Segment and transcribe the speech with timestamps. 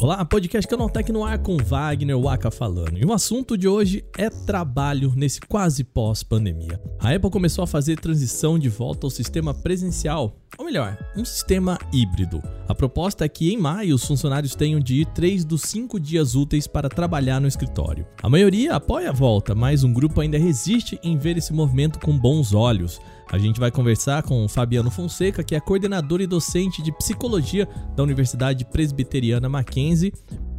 [0.00, 2.98] Olá, podcast Canaltech no ar com Wagner Waka falando.
[2.98, 6.80] E o assunto de hoje é trabalho nesse quase pós-pandemia.
[6.98, 11.78] A Apple começou a fazer transição de volta ao sistema presencial, ou melhor, um sistema
[11.92, 12.42] híbrido.
[12.66, 16.34] A proposta é que em maio os funcionários tenham de ir três dos cinco dias
[16.34, 18.06] úteis para trabalhar no escritório.
[18.20, 22.18] A maioria apoia a volta, mas um grupo ainda resiste em ver esse movimento com
[22.18, 23.00] bons olhos.
[23.30, 27.68] A gente vai conversar com o Fabiano Fonseca, que é coordenador e docente de psicologia
[27.94, 30.12] da Universidade Presbiteriana Mackenzie,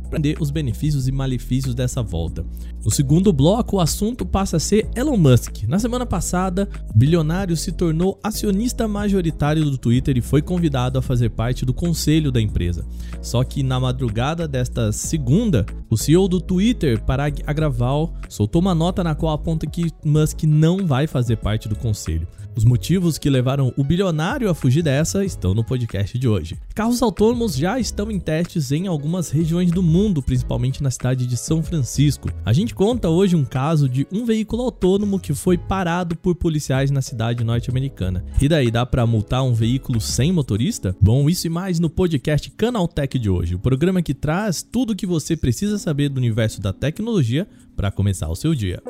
[0.06, 2.46] aprender os benefícios e malefícios dessa volta.
[2.84, 5.64] No segundo bloco, o assunto passa a ser Elon Musk.
[5.68, 11.02] Na semana passada, o bilionário se tornou acionista majoritário do Twitter e foi convidado a
[11.02, 12.86] fazer parte do conselho da empresa.
[13.22, 19.04] Só que na madrugada desta segunda, o CEO do Twitter, Parag Agrawal, soltou uma nota
[19.04, 22.28] na qual aponta que Musk não vai fazer parte do conselho.
[22.56, 26.58] Os motivos que levaram o bilionário a fugir dessa estão no podcast de hoje.
[26.76, 31.38] Carros autônomos já estão em testes em algumas regiões do mundo, principalmente na cidade de
[31.38, 32.30] São Francisco.
[32.46, 36.92] A gente conta hoje um caso de um veículo autônomo que foi parado por policiais
[36.92, 38.24] na cidade norte-americana.
[38.42, 40.96] E daí dá para multar um veículo sem motorista?
[41.02, 44.96] Bom, isso e mais no podcast Canaltech de hoje, o programa que traz tudo o
[44.96, 48.82] que você precisa saber do universo da tecnologia para começar o seu dia.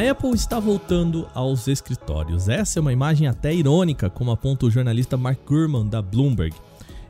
[0.03, 2.49] A Apple está voltando aos escritórios.
[2.49, 6.57] Essa é uma imagem até irônica, como aponta o jornalista Mark Gurman da Bloomberg.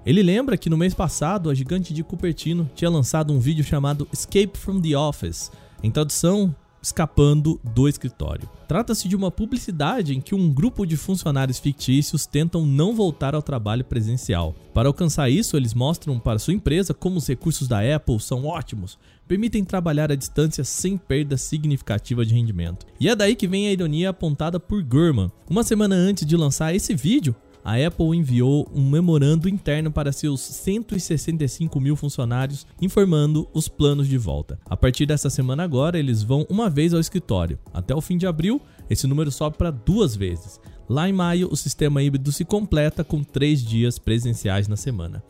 [0.05, 4.07] Ele lembra que no mês passado a gigante de Cupertino tinha lançado um vídeo chamado
[4.13, 5.51] Escape from the Office.
[5.83, 8.49] Em tradução, escapando do escritório.
[8.67, 13.43] Trata-se de uma publicidade em que um grupo de funcionários fictícios tentam não voltar ao
[13.43, 14.55] trabalho presencial.
[14.75, 18.99] Para alcançar isso, eles mostram para sua empresa como os recursos da Apple são ótimos,
[19.29, 22.87] permitem trabalhar à distância sem perda significativa de rendimento.
[22.99, 25.31] E é daí que vem a ironia apontada por Gurman.
[25.49, 27.35] Uma semana antes de lançar esse vídeo,
[27.65, 34.19] a Apple enviou um memorando interno para seus 165 mil funcionários, informando os planos de
[34.19, 34.59] volta.
[34.67, 37.59] A partir dessa semana agora, eles vão uma vez ao escritório.
[37.73, 40.61] Até o fim de abril, esse número sobe para duas vezes.
[40.89, 45.23] Lá em maio, o sistema híbrido se completa com três dias presenciais na semana.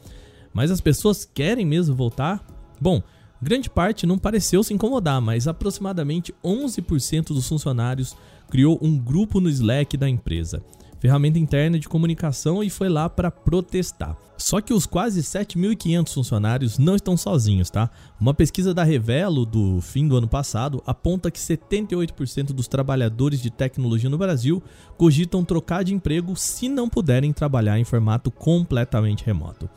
[0.55, 2.45] Mas as pessoas querem mesmo voltar?
[2.81, 3.03] Bom,
[3.41, 8.17] grande parte não pareceu se incomodar, mas aproximadamente 11% dos funcionários
[8.51, 10.63] criou um grupo no Slack da empresa
[11.03, 14.17] ferramenta interna de comunicação e foi lá para protestar.
[14.39, 17.91] Só que os quase 7.500 funcionários não estão sozinhos, tá?
[18.21, 23.51] Uma pesquisa da Revelo do fim do ano passado aponta que 78% dos trabalhadores de
[23.51, 24.63] tecnologia no Brasil
[24.97, 29.69] cogitam trocar de emprego se não puderem trabalhar em formato completamente remoto.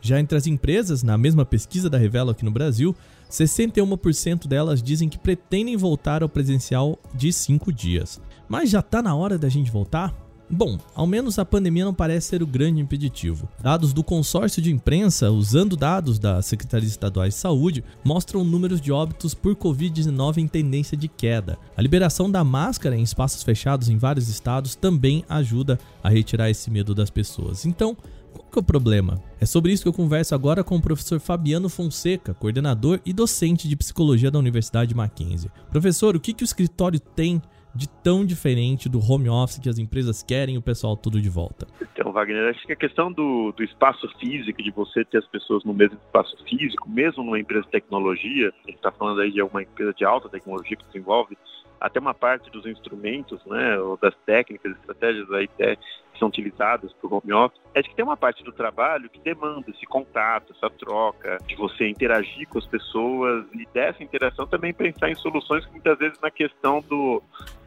[0.00, 2.94] Já entre as empresas, na mesma pesquisa da Revelo aqui no Brasil,
[3.28, 8.20] 61% delas dizem que pretendem voltar ao presencial de 5 dias.
[8.48, 10.29] Mas já está na hora da gente voltar?
[10.52, 13.48] Bom, ao menos a pandemia não parece ser o grande impeditivo.
[13.62, 18.90] Dados do consórcio de imprensa, usando dados da Secretaria Estadual de Saúde, mostram números de
[18.90, 21.56] óbitos por Covid-19 em tendência de queda.
[21.76, 26.68] A liberação da máscara em espaços fechados em vários estados também ajuda a retirar esse
[26.68, 27.64] medo das pessoas.
[27.64, 27.96] Então,
[28.32, 29.22] qual que é o problema?
[29.40, 33.68] É sobre isso que eu converso agora com o professor Fabiano Fonseca, coordenador e docente
[33.68, 35.50] de psicologia da Universidade Mackenzie.
[35.70, 37.40] Professor, o que, que o escritório tem
[37.74, 41.66] de tão diferente do home office que as empresas querem o pessoal tudo de volta?
[41.80, 45.64] Então, Wagner, acho que a questão do, do espaço físico, de você ter as pessoas
[45.64, 49.42] no mesmo espaço físico, mesmo numa empresa de tecnologia, a gente está falando aí de
[49.42, 51.36] uma empresa de alta tecnologia que desenvolve
[51.80, 55.78] até uma parte dos instrumentos, né, ou das técnicas, estratégias aí que
[56.18, 59.18] são utilizadas para o home office, é de que tem uma parte do trabalho que
[59.20, 64.74] demanda esse contato, essa troca, de você interagir com as pessoas e dessa interação também
[64.74, 67.22] pensar em soluções que muitas vezes na questão do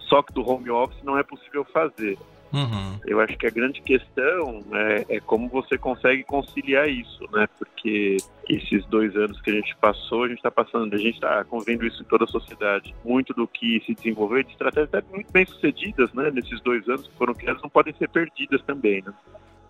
[0.08, 2.18] só que do home office não é possível fazer.
[2.54, 3.00] Uhum.
[3.08, 7.48] Eu acho que a grande questão é, é, como você consegue conciliar isso, né?
[7.58, 8.18] Porque
[8.48, 11.88] esses dois anos que a gente passou, a gente está passando, a gente está convivendo
[11.88, 12.94] isso em toda a sociedade.
[13.04, 16.30] Muito do que se desenvolveu de estratégias até muito bem sucedidas, né?
[16.30, 19.12] Nesses dois anos que foram criadas, não podem ser perdidas também, né?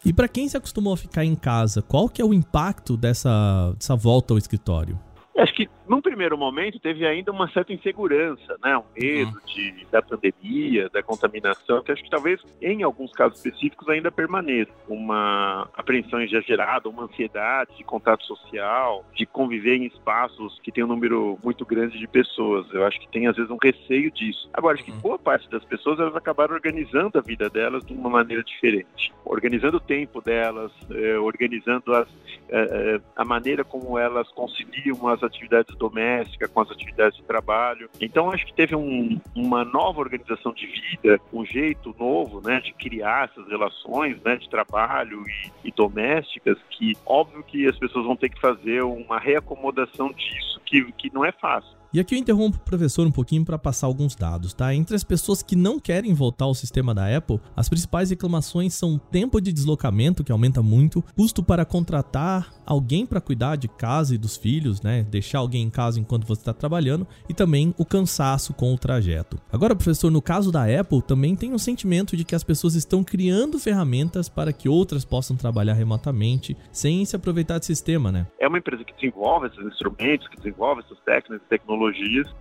[0.06, 3.72] E para quem se acostumou a ficar em casa, qual que é o impacto dessa,
[3.78, 5.00] dessa volta ao escritório?
[5.38, 8.76] Acho que num primeiro momento teve ainda uma certa insegurança, né?
[8.76, 9.46] Um medo uhum.
[9.46, 14.72] de, da pandemia, da contaminação, que acho que talvez em alguns casos específicos ainda permaneça.
[14.88, 20.88] Uma apreensão exagerada, uma ansiedade de contato social, de conviver em espaços que tem um
[20.88, 22.66] número muito grande de pessoas.
[22.74, 24.50] Eu acho que tem às vezes um receio disso.
[24.52, 25.00] Agora, acho que uhum.
[25.00, 29.14] boa parte das pessoas elas acabaram organizando a vida delas de uma maneira diferente.
[29.24, 32.08] Organizando o tempo delas, eh, organizando as,
[32.50, 37.90] eh, eh a maneira como elas conciliam as atividades domésticas com as atividades de trabalho.
[38.00, 42.74] Então, acho que teve um, uma nova organização de vida, um jeito novo né, de
[42.74, 48.16] criar essas relações né, de trabalho e, e domésticas, que óbvio que as pessoas vão
[48.16, 51.83] ter que fazer uma reacomodação disso, que, que não é fácil.
[51.94, 54.74] E aqui eu interrompo o professor um pouquinho para passar alguns dados, tá?
[54.74, 58.98] Entre as pessoas que não querem voltar ao sistema da Apple, as principais reclamações são
[58.98, 64.18] tempo de deslocamento, que aumenta muito, custo para contratar alguém para cuidar de casa e
[64.18, 65.04] dos filhos, né?
[65.04, 69.38] Deixar alguém em casa enquanto você está trabalhando, e também o cansaço com o trajeto.
[69.52, 73.04] Agora, professor, no caso da Apple, também tem um sentimento de que as pessoas estão
[73.04, 78.26] criando ferramentas para que outras possam trabalhar remotamente sem se aproveitar do sistema, né?
[78.40, 81.83] É uma empresa que desenvolve esses instrumentos, que desenvolve essas técnicas, tecnologias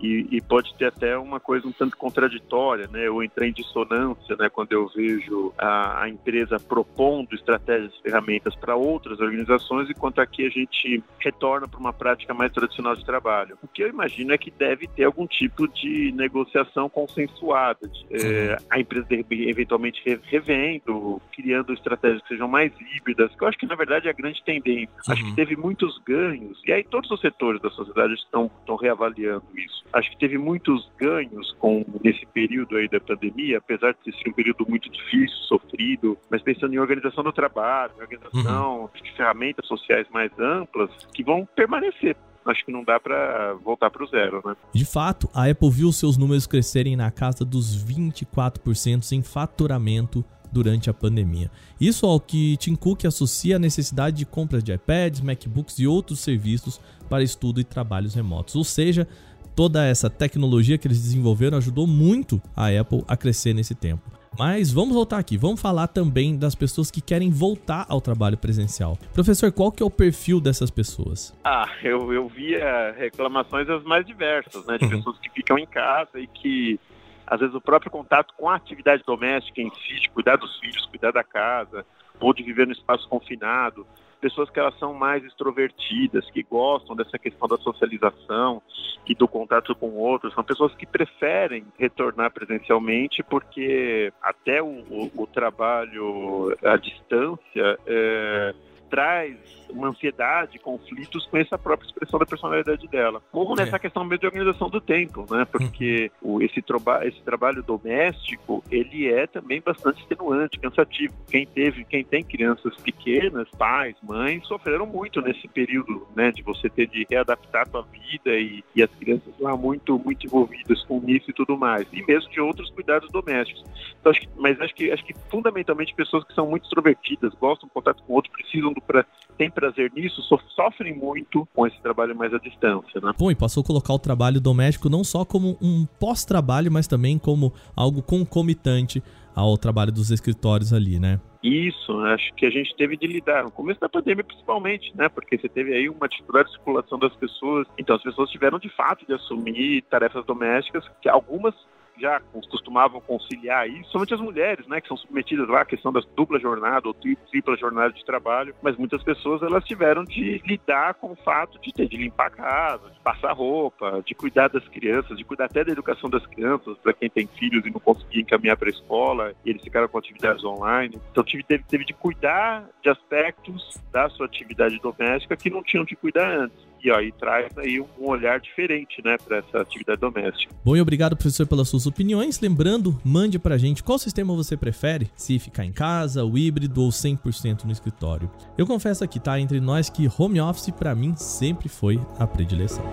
[0.00, 3.06] e, e, pode ter até uma coisa um tanto contraditória, né?
[3.06, 4.48] Eu entrei em dissonância, né?
[4.48, 10.46] Quando eu vejo a, a empresa propondo estratégias e ferramentas para outras organizações, enquanto aqui
[10.46, 13.56] a gente retorna para uma prática mais tradicional de trabalho.
[13.62, 18.56] O que eu imagino é que deve ter algum tipo de negociação consensuada, de, é,
[18.70, 23.74] a empresa eventualmente revendo, criando estratégias que sejam mais híbridas, que eu acho que na
[23.74, 24.94] verdade é a grande tendência.
[25.06, 25.12] Uhum.
[25.12, 29.31] Acho que teve muitos ganhos, e aí todos os setores da sociedade estão, estão reavaliando
[29.55, 29.84] isso.
[29.93, 34.32] Acho que teve muitos ganhos com nesse período aí da pandemia, apesar de ser um
[34.32, 38.88] período muito difícil, sofrido, mas pensando em organização do trabalho, em organização uhum.
[39.02, 44.02] de ferramentas sociais mais amplas que vão permanecer acho que não dá para voltar para
[44.02, 44.56] o zero, né?
[44.75, 50.90] De fato, a Apple viu seus números crescerem na casa dos 24% em faturamento durante
[50.90, 51.50] a pandemia.
[51.81, 56.20] Isso ao que Tim Cook associa a necessidade de compras de iPads, MacBooks e outros
[56.20, 58.54] serviços para estudo e trabalhos remotos.
[58.54, 59.08] Ou seja,
[59.56, 64.10] toda essa tecnologia que eles desenvolveram ajudou muito a Apple a crescer nesse tempo.
[64.38, 68.96] Mas vamos voltar aqui, vamos falar também das pessoas que querem voltar ao trabalho presencial.
[69.12, 71.38] Professor, qual que é o perfil dessas pessoas?
[71.44, 74.78] Ah, eu, eu via reclamações as mais diversas, né?
[74.78, 74.90] De uhum.
[74.90, 76.81] pessoas que ficam em casa e que
[77.26, 80.86] às vezes o próprio contato com a atividade doméstica em si, de cuidar dos filhos,
[80.86, 81.84] cuidar da casa,
[82.20, 83.86] ou de viver no espaço confinado,
[84.20, 88.62] pessoas que elas são mais extrovertidas, que gostam dessa questão da socialização
[89.05, 95.10] e do contato com outros, são pessoas que preferem retornar presencialmente porque até o, o,
[95.17, 98.55] o trabalho à distância é,
[98.93, 99.39] traz
[99.70, 103.22] uma ansiedade, conflitos com essa própria expressão da personalidade dela.
[103.32, 103.79] Como nessa é.
[103.79, 105.46] questão mesmo de organização do tempo, né?
[105.46, 106.34] Porque hum.
[106.34, 111.15] o, esse, troba, esse trabalho doméstico, ele é também bastante extenuante, cansativo.
[111.31, 116.31] Quem teve, quem tem crianças pequenas, pais, mães, sofreram muito nesse período, né?
[116.31, 120.27] De você ter de readaptar a sua vida e, e as crianças lá muito, muito
[120.27, 121.87] envolvidas com isso e tudo mais.
[121.94, 123.65] E mesmo de outros cuidados domésticos.
[123.99, 127.69] Então, acho que, mas acho que, acho que fundamentalmente pessoas que são muito extrovertidas, gostam
[127.69, 129.05] de contato com outros, precisam do pra,
[129.36, 130.22] tem prazer nisso,
[130.55, 133.12] sofrem muito com esse trabalho mais à distância, né?
[133.19, 137.19] Bom, e passou a colocar o trabalho doméstico não só como um pós-trabalho, mas também
[137.19, 139.03] como algo concomitante
[139.34, 141.20] ao trabalho dos escritórios ali, né?
[141.43, 145.08] Isso, acho que a gente teve de lidar no começo da pandemia principalmente, né?
[145.08, 146.22] Porque você teve aí uma de
[146.53, 151.55] circulação das pessoas, então as pessoas tiveram de fato de assumir tarefas domésticas que algumas
[151.99, 152.20] já
[152.51, 156.39] costumavam conciliar isso, somente as mulheres, né, que são submetidas lá à questão da dupla
[156.39, 161.17] jornada ou tripla jornada de trabalho, mas muitas pessoas elas tiveram de lidar com o
[161.17, 165.25] fato de ter de limpar a casa, de passar roupa, de cuidar das crianças, de
[165.25, 168.69] cuidar até da educação das crianças, para quem tem filhos e não conseguia encaminhar para
[168.69, 170.99] a escola, e eles ficaram com atividades online.
[171.11, 175.96] Então teve, teve de cuidar de aspectos da sua atividade doméstica que não tinham de
[175.96, 180.55] cuidar antes e aí traz aí um olhar diferente, né, para essa atividade doméstica.
[180.65, 182.41] Bom, e obrigado, professor, pelas suas opiniões.
[182.41, 186.91] Lembrando, mande pra gente qual sistema você prefere, se ficar em casa, o híbrido ou
[186.91, 188.31] 100% no escritório.
[188.58, 192.84] Eu confesso aqui, tá, entre nós que home office para mim sempre foi a predileção.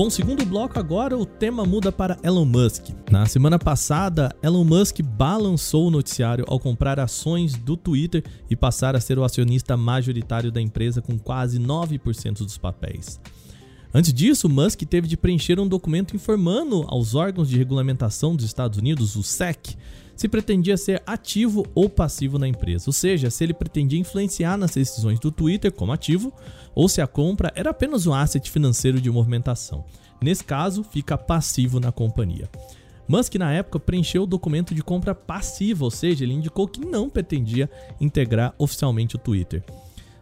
[0.00, 2.86] Bom, segundo bloco agora, o tema muda para Elon Musk.
[3.10, 8.96] Na semana passada, Elon Musk balançou o noticiário ao comprar ações do Twitter e passar
[8.96, 13.20] a ser o acionista majoritário da empresa com quase 9% dos papéis.
[13.92, 18.78] Antes disso, Musk teve de preencher um documento informando aos órgãos de regulamentação dos Estados
[18.78, 19.76] Unidos, o SEC,
[20.20, 24.72] se pretendia ser ativo ou passivo na empresa, ou seja, se ele pretendia influenciar nas
[24.72, 26.30] decisões do Twitter como ativo
[26.74, 29.82] ou se a compra era apenas um asset financeiro de movimentação.
[30.20, 32.50] Nesse caso, fica passivo na companhia.
[33.08, 37.08] Musk, na época, preencheu o documento de compra passiva, ou seja, ele indicou que não
[37.08, 39.64] pretendia integrar oficialmente o Twitter.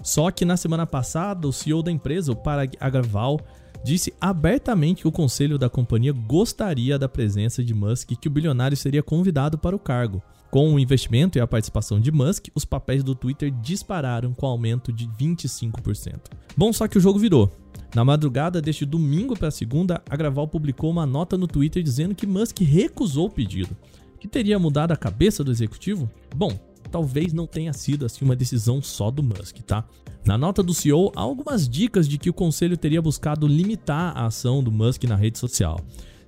[0.00, 3.40] Só que na semana passada, o CEO da empresa, o Parag Agrawal,
[3.84, 8.30] disse abertamente que o conselho da companhia gostaria da presença de Musk e que o
[8.30, 10.22] bilionário seria convidado para o cargo.
[10.50, 14.92] Com o investimento e a participação de Musk, os papéis do Twitter dispararam com aumento
[14.92, 16.20] de 25%.
[16.56, 17.52] Bom, só que o jogo virou.
[17.94, 22.26] Na madrugada deste domingo para segunda, a Graval publicou uma nota no Twitter dizendo que
[22.26, 23.76] Musk recusou o pedido.
[24.18, 26.10] Que teria mudado a cabeça do executivo?
[26.34, 26.58] Bom,
[26.90, 29.84] talvez não tenha sido assim uma decisão só do Musk, tá?
[30.24, 34.26] Na nota do CEO, há algumas dicas de que o conselho teria buscado limitar a
[34.26, 35.80] ação do Musk na rede social.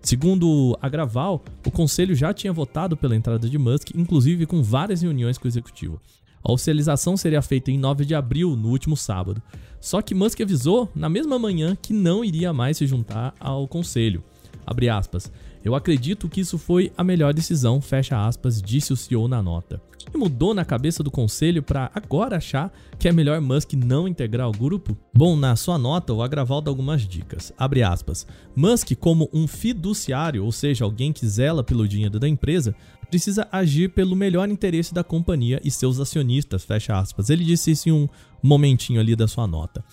[0.03, 5.03] Segundo a Graval, o conselho já tinha votado pela entrada de Musk, inclusive com várias
[5.03, 6.01] reuniões com o executivo.
[6.43, 9.43] A oficialização seria feita em 9 de abril, no último sábado.
[9.79, 14.25] Só que Musk avisou na mesma manhã que não iria mais se juntar ao conselho.
[14.67, 15.31] Abre aspas.
[15.63, 19.81] Eu acredito que isso foi a melhor decisão, fecha aspas, disse o CEO na nota.
[19.99, 24.49] Que mudou na cabeça do conselho para agora achar que é melhor Musk não integrar
[24.49, 24.97] o grupo?
[25.15, 27.53] Bom, na sua nota, o Agraval dá algumas dicas.
[27.59, 28.27] Abre aspas.
[28.57, 32.75] Musk, como um fiduciário, ou seja, alguém que zela pelo dinheiro da empresa,
[33.11, 37.29] precisa agir pelo melhor interesse da companhia e seus acionistas, fecha aspas.
[37.29, 38.09] Ele disse isso em um
[38.43, 39.85] momentinho ali da sua nota.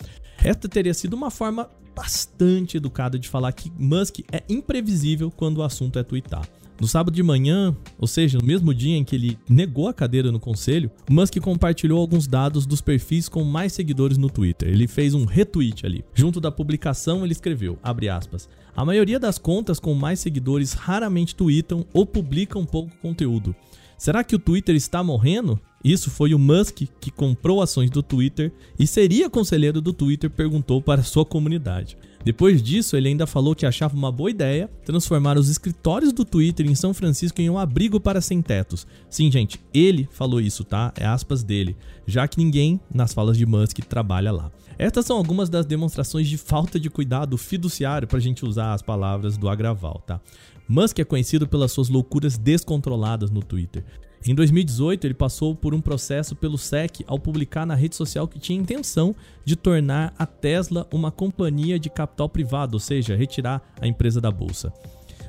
[0.48, 5.64] Esta teria sido uma forma bastante educada de falar que Musk é imprevisível quando o
[5.64, 6.48] assunto é twittar.
[6.80, 10.32] No sábado de manhã, ou seja, no mesmo dia em que ele negou a cadeira
[10.32, 14.70] no conselho, Musk compartilhou alguns dados dos perfis com mais seguidores no Twitter.
[14.70, 16.06] Ele fez um retweet ali.
[16.14, 21.86] Junto da publicação, ele escreveu, aspas, a maioria das contas com mais seguidores raramente tweetam
[21.92, 23.54] ou publicam pouco conteúdo.
[23.98, 25.60] Será que o Twitter está morrendo?
[25.88, 30.82] Isso foi o Musk que comprou ações do Twitter e seria conselheiro do Twitter, perguntou
[30.82, 31.98] para sua comunidade.
[32.26, 36.70] Depois disso, ele ainda falou que achava uma boa ideia transformar os escritórios do Twitter
[36.70, 38.86] em São Francisco em um abrigo para sem-tetos.
[39.10, 40.92] Sim, gente, ele falou isso, tá?
[40.98, 44.52] É aspas dele, já que ninguém, nas falas de Musk, trabalha lá.
[44.78, 48.82] Estas são algumas das demonstrações de falta de cuidado fiduciário para a gente usar as
[48.82, 50.20] palavras do Agraval, tá?
[50.68, 53.86] Musk é conhecido pelas suas loucuras descontroladas no Twitter.
[54.26, 58.40] Em 2018, ele passou por um processo pelo SEC ao publicar na rede social que
[58.40, 63.88] tinha intenção de tornar a Tesla uma companhia de capital privado, ou seja, retirar a
[63.88, 64.74] empresa da bolsa.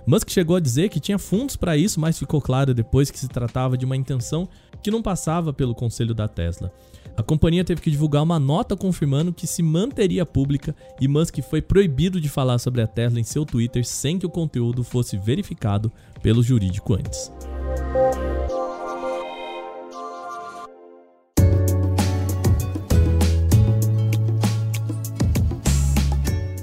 [0.06, 3.28] Musk chegou a dizer que tinha fundos para isso, mas ficou claro depois que se
[3.28, 4.48] tratava de uma intenção
[4.82, 6.72] que não passava pelo conselho da Tesla.
[7.14, 11.60] A companhia teve que divulgar uma nota confirmando que se manteria pública e Musk foi
[11.60, 15.92] proibido de falar sobre a Tesla em seu Twitter sem que o conteúdo fosse verificado
[16.22, 17.30] pelo jurídico antes.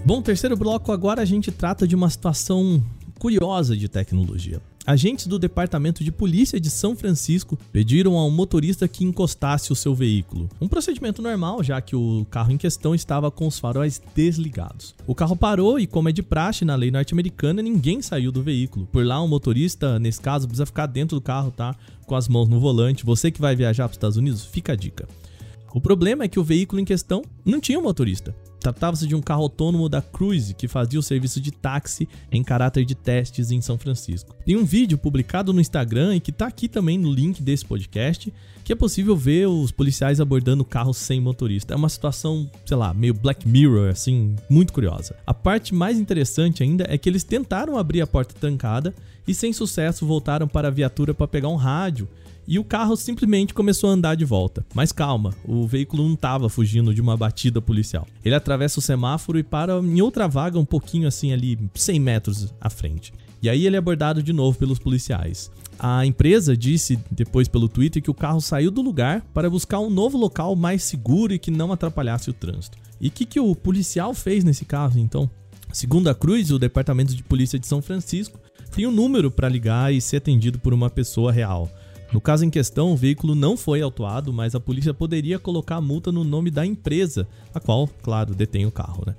[0.06, 2.80] Bom, terceiro bloco agora a gente trata de uma situação
[3.18, 4.62] curiosa de tecnologia.
[4.86, 9.96] Agentes do Departamento de Polícia de São Francisco pediram ao motorista que encostasse o seu
[9.96, 10.48] veículo.
[10.62, 14.94] Um procedimento normal, já que o carro em questão estava com os faróis desligados.
[15.08, 18.86] O carro parou e, como é de praxe na lei norte-americana, ninguém saiu do veículo.
[18.92, 21.76] Por lá, o motorista, nesse caso, precisa ficar dentro do carro, tá?
[22.06, 23.04] Com as mãos no volante.
[23.04, 25.08] Você que vai viajar para os Estados Unidos, fica a dica.
[25.74, 28.36] O problema é que o veículo em questão não tinha um motorista.
[28.60, 32.86] Tratava-se de um carro autônomo da Cruise que fazia o serviço de táxi em caráter
[32.86, 34.36] de testes em São Francisco.
[34.46, 38.34] Tem um vídeo publicado no Instagram e que está aqui também no link desse podcast,
[38.66, 41.76] que é possível ver os policiais abordando carros sem motorista.
[41.76, 45.16] É uma situação, sei lá, meio Black Mirror, assim, muito curiosa.
[45.26, 48.92] A parte mais interessante ainda é que eles tentaram abrir a porta trancada
[49.28, 52.10] e sem sucesso voltaram para a viatura para pegar um rádio
[52.48, 54.66] e o carro simplesmente começou a andar de volta.
[54.74, 58.08] Mas calma, o veículo não estava fugindo de uma batida policial.
[58.24, 62.54] Ele atravessa o semáforo e para em outra vaga um pouquinho assim ali, 100 metros
[62.60, 63.14] à frente.
[63.44, 65.52] E aí ele é abordado de novo pelos policiais.
[65.78, 69.90] A empresa disse depois pelo Twitter que o carro saiu do lugar para buscar um
[69.90, 72.78] novo local mais seguro e que não atrapalhasse o trânsito.
[73.00, 75.30] E o que, que o policial fez nesse caso então?
[75.74, 78.40] Segundo a Cruz, o Departamento de Polícia de São Francisco
[78.72, 81.70] tem um número para ligar e ser atendido por uma pessoa real.
[82.14, 85.82] No caso em questão, o veículo não foi autuado, mas a polícia poderia colocar a
[85.82, 89.04] multa no nome da empresa, a qual, claro, detém o carro.
[89.06, 89.16] Né?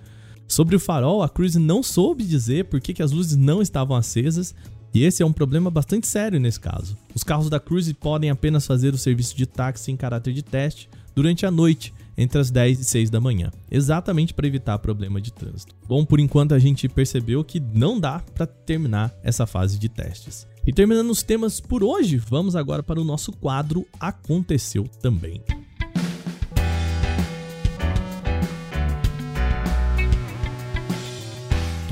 [0.49, 3.97] Sobre o farol, a Cruise não soube dizer por que, que as luzes não estavam
[3.97, 4.55] acesas,
[4.97, 6.97] e esse é um problema bastante sério nesse caso.
[7.15, 10.89] Os carros da Cruise podem apenas fazer o serviço de táxi em caráter de teste
[11.15, 15.31] durante a noite, entre as 10 e 6 da manhã, exatamente para evitar problema de
[15.31, 15.75] trânsito.
[15.87, 20.47] Bom, por enquanto a gente percebeu que não dá para terminar essa fase de testes.
[20.67, 25.43] E terminando os temas por hoje, vamos agora para o nosso quadro Aconteceu Também.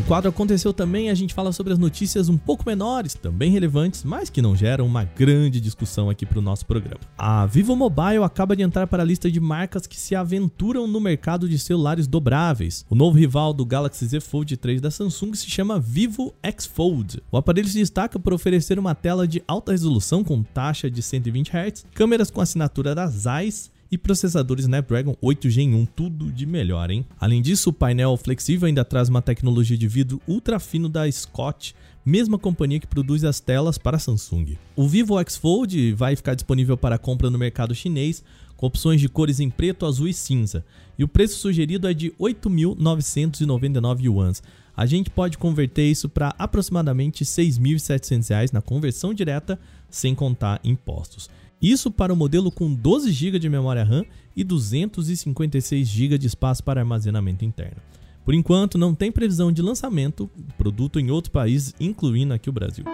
[0.04, 4.28] Quadro Aconteceu Também, a gente fala sobre as notícias um pouco menores, também relevantes, mas
[4.28, 7.00] que não geram uma grande discussão aqui para o nosso programa.
[7.16, 11.00] A Vivo Mobile acaba de entrar para a lista de marcas que se aventuram no
[11.00, 12.84] mercado de celulares dobráveis.
[12.90, 17.22] O novo rival do Galaxy Z Fold 3 da Samsung se chama Vivo X Fold.
[17.32, 21.50] O aparelho se destaca por oferecer uma tela de alta resolução com taxa de 120
[21.50, 26.90] Hz, câmeras com assinatura da Zeiss, e processadores Snapdragon 8 Gen 1, tudo de melhor,
[26.90, 27.06] hein?
[27.18, 31.76] Além disso, o painel flexível ainda traz uma tecnologia de vidro ultra fino da Scott,
[32.04, 34.58] mesma companhia que produz as telas para Samsung.
[34.74, 38.24] O Vivo X Fold vai ficar disponível para compra no mercado chinês,
[38.56, 40.64] com opções de cores em preto, azul e cinza,
[40.98, 44.42] e o preço sugerido é de 8.999 yuans.
[44.76, 49.56] A gente pode converter isso para aproximadamente R$ 6.700 na conversão direta,
[49.88, 51.30] sem contar impostos.
[51.60, 54.04] Isso para o modelo com 12 GB de memória RAM
[54.36, 57.80] e 256 GB de espaço para armazenamento interno.
[58.24, 62.84] Por enquanto, não tem previsão de lançamento produto em outros países, incluindo aqui o Brasil.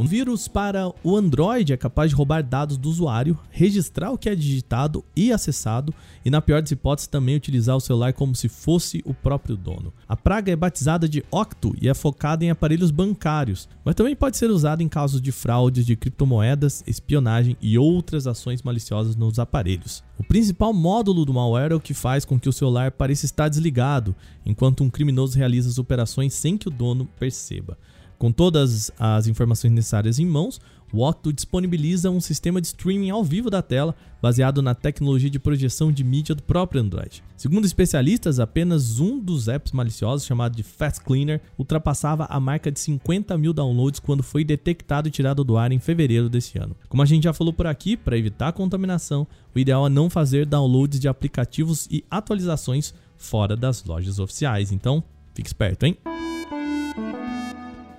[0.00, 4.30] Um vírus para o Android é capaz de roubar dados do usuário, registrar o que
[4.30, 5.92] é digitado e acessado,
[6.24, 9.92] e na pior das hipóteses também utilizar o celular como se fosse o próprio dono.
[10.08, 14.38] A praga é batizada de Octo e é focada em aparelhos bancários, mas também pode
[14.38, 20.02] ser usada em casos de fraudes de criptomoedas, espionagem e outras ações maliciosas nos aparelhos.
[20.16, 23.50] O principal módulo do malware é o que faz com que o celular pareça estar
[23.50, 27.76] desligado, enquanto um criminoso realiza as operações sem que o dono perceba.
[28.20, 30.60] Com todas as informações necessárias em mãos,
[30.92, 35.38] o Octo disponibiliza um sistema de streaming ao vivo da tela, baseado na tecnologia de
[35.38, 37.24] projeção de mídia do próprio Android.
[37.34, 42.78] Segundo especialistas, apenas um dos apps maliciosos, chamado de Fast Cleaner, ultrapassava a marca de
[42.78, 46.76] 50 mil downloads quando foi detectado e tirado do ar em fevereiro desse ano.
[46.90, 50.44] Como a gente já falou por aqui, para evitar contaminação, o ideal é não fazer
[50.44, 54.72] downloads de aplicativos e atualizações fora das lojas oficiais.
[54.72, 55.02] Então,
[55.34, 55.96] fique esperto, hein?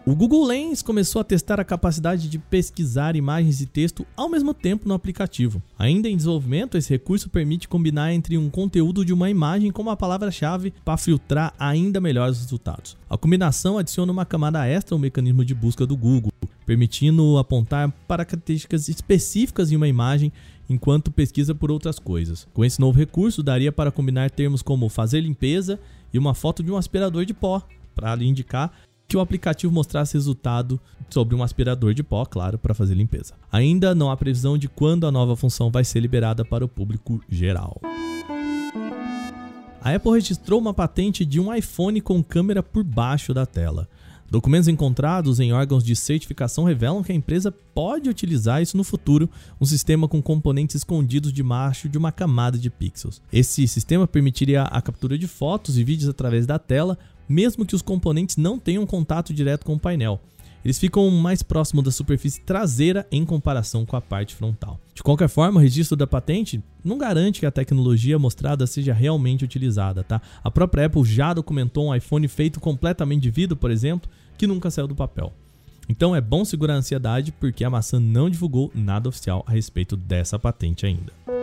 [0.04, 4.52] O Google Lens começou a testar a capacidade de pesquisar imagens e texto ao mesmo
[4.52, 5.62] tempo no aplicativo.
[5.78, 9.96] Ainda em desenvolvimento, esse recurso permite combinar entre um conteúdo de uma imagem com uma
[9.96, 12.98] palavra-chave para filtrar ainda melhores resultados.
[13.08, 16.32] A combinação adiciona uma camada extra ao mecanismo de busca do Google,
[16.66, 20.34] permitindo apontar para características específicas em uma imagem
[20.68, 22.48] enquanto pesquisa por outras coisas.
[22.56, 25.80] Com esse novo recurso, daria para combinar termos como fazer limpeza
[26.12, 27.62] e uma foto de um aspirador de pó,
[27.94, 28.72] para indicar
[29.12, 33.34] que o aplicativo mostrasse resultado sobre um aspirador de pó, claro, para fazer limpeza.
[33.52, 37.21] Ainda não há previsão de quando a nova função vai ser liberada para o público
[37.28, 37.82] geral.
[39.82, 43.89] A Apple registrou uma patente de um iPhone com câmera por baixo da tela.
[44.32, 49.30] Documentos encontrados em órgãos de certificação revelam que a empresa pode utilizar isso no futuro,
[49.60, 53.21] um sistema com componentes escondidos debaixo de uma camada de pixels.
[53.34, 56.97] Esse sistema permitiria a captura de fotos e vídeos através da tela,
[57.32, 60.20] mesmo que os componentes não tenham contato direto com o painel.
[60.63, 64.80] Eles ficam mais próximos da superfície traseira em comparação com a parte frontal.
[64.94, 69.44] De qualquer forma, o registro da patente não garante que a tecnologia mostrada seja realmente
[69.44, 70.22] utilizada, tá?
[70.44, 74.70] A própria Apple já documentou um iPhone feito completamente de vidro, por exemplo, que nunca
[74.70, 75.34] saiu do papel.
[75.89, 79.98] Então é bom segurar a ansiedade porque a maçã não divulgou nada oficial a respeito
[79.98, 81.40] dessa patente ainda.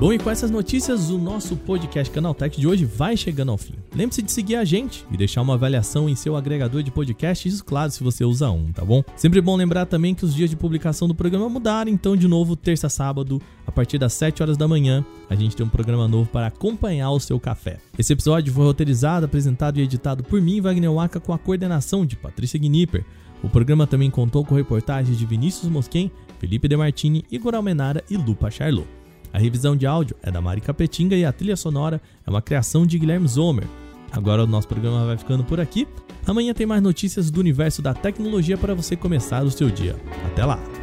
[0.00, 3.74] Bom, e com essas notícias, o nosso podcast Canaltech de hoje vai chegando ao fim.
[3.94, 7.62] Lembre-se de seguir a gente e deixar uma avaliação em seu agregador de podcast, isso
[7.62, 9.04] claro, se você usa um, tá bom?
[9.14, 12.56] Sempre bom lembrar também que os dias de publicação do programa mudaram, então de novo,
[12.56, 16.30] terça sábado, a partir das 7 horas da manhã, a gente tem um programa novo
[16.30, 17.76] para acompanhar o seu café.
[17.98, 22.16] Esse episódio foi roteirizado, apresentado e editado por mim, Wagner Waka, com a coordenação de
[22.16, 23.04] Patrícia Gnipper.
[23.42, 28.50] O programa também contou com reportagens de Vinícius Mosquen, Felipe Demartini, Igor Almenara e Lupa
[28.50, 28.99] Charlot.
[29.32, 32.86] A revisão de áudio é da Mari Capetinga e a trilha sonora é uma criação
[32.86, 33.66] de Guilherme Zomer.
[34.12, 35.86] Agora o nosso programa vai ficando por aqui.
[36.26, 39.96] Amanhã tem mais notícias do universo da tecnologia para você começar o seu dia.
[40.26, 40.79] Até lá!